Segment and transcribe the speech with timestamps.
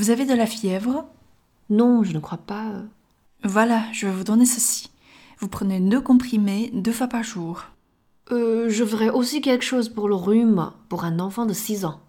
[0.00, 1.08] Vous avez de la fièvre
[1.70, 2.72] Non, je ne crois pas.
[3.42, 4.90] Voilà, je vais vous donner ceci.
[5.38, 7.64] Vous prenez deux comprimés deux fois par jour.
[8.30, 12.00] Euh, je voudrais aussi quelque chose pour le rhume, pour un enfant de 6 ans.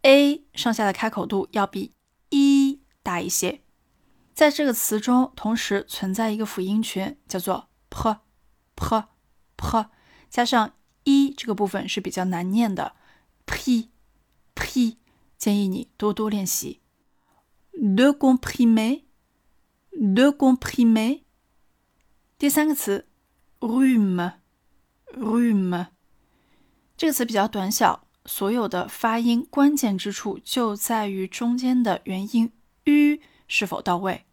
[0.02, 1.94] a 上下的开口度要比
[2.28, 3.62] 一大一些。
[4.34, 8.18] 在这个词中，同时存在一个辅音群，叫做 p
[8.74, 9.04] p
[9.56, 9.86] p，
[10.28, 10.74] 加上
[11.04, 12.94] 一这个部分是比较难念的
[13.46, 13.88] p
[14.54, 14.98] p，
[15.38, 16.82] 建议你多多练习。
[17.72, 21.22] de comprimer，de comprimer。
[22.38, 23.06] 第三个词
[23.60, 25.86] ，rhume，rhume，
[26.96, 32.52] 这个词比较短小，所有的发音关键之处就在于中间的元音
[32.84, 33.18] u
[33.48, 34.24] 是否到位。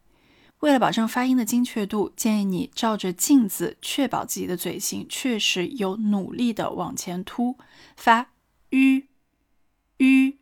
[0.59, 7.57] 为了保证发音的精确度，建议你照着镜子，确保自己的嘴型确实有努力的往前凸，
[7.97, 8.31] 发
[8.73, 9.03] u
[9.97, 10.38] u，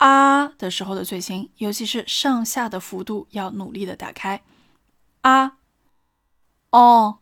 [0.00, 4.42] 啊的时候的嘴型，尤其是上下的幅度要努力的打开
[5.20, 5.58] 啊
[6.70, 7.18] 哦，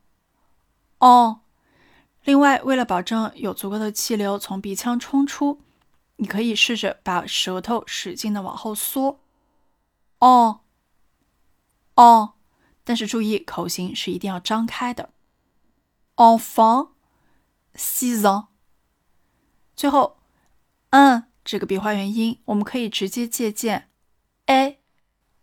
[0.98, 1.40] 哦。
[2.22, 5.60] 另外，为了保证有足够的气流从鼻腔冲出，
[6.16, 9.18] 你可以试着把舌头使劲的往后缩，
[10.20, 10.60] 哦，
[11.96, 12.34] 哦，
[12.84, 15.10] 但是注意口型是一定要张开的
[16.14, 16.90] ，enfant
[17.74, 18.46] six ans。
[19.74, 20.18] 最后，
[20.90, 23.88] 嗯，这个笔画元音，我们可以直接借鉴
[24.44, 24.78] a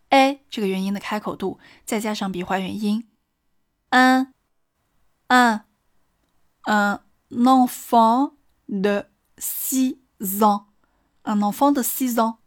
[0.10, 3.08] a 这个元音的开口度，再加上笔画元音，
[3.90, 4.32] 嗯，
[5.30, 5.62] 嗯。
[6.68, 7.00] un
[7.30, 8.34] enfant
[8.70, 9.08] de
[9.40, 9.98] six
[10.42, 10.66] ans.
[11.24, 12.38] Un enfant de six ans.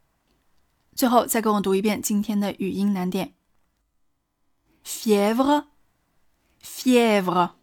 [0.94, 3.34] 最后再跟我读一遍今天的语音难点
[4.84, 5.66] ：fièvre,
[6.62, 7.54] fièvre,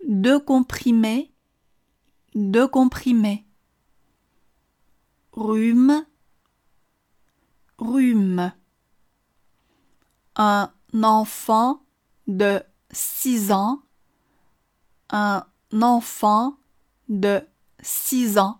[0.00, 1.32] deux comprimés,
[2.32, 3.44] deux comprimés,
[5.32, 6.04] rhume,
[7.78, 8.52] rhume,
[10.36, 10.70] un
[11.02, 11.82] enfant
[12.26, 12.62] de
[12.92, 13.82] six ans
[15.12, 16.56] un enfant
[17.08, 17.42] de
[17.82, 18.58] 6 ans.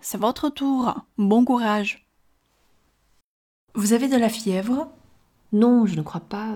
[0.00, 0.94] C'est votre tour.
[1.16, 2.06] Bon courage.
[3.74, 4.90] Vous avez de la fièvre?
[5.52, 6.54] Non, je ne crois pas.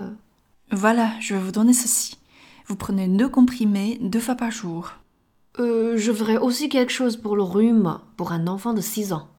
[0.71, 2.17] Voilà, je vais vous donner ceci.
[2.67, 4.93] Vous prenez deux comprimés deux fois par jour.
[5.59, 9.32] Euh, je voudrais aussi quelque chose pour le rhume, pour un enfant de 6 ans.